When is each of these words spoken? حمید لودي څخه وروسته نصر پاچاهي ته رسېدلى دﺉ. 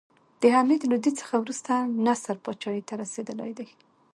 حمید 0.57 0.81
لودي 0.91 1.11
څخه 1.19 1.35
وروسته 1.39 1.73
نصر 2.05 2.35
پاچاهي 2.43 2.81
ته 2.87 2.93
رسېدلى 3.01 3.51
دﺉ. 3.57 3.69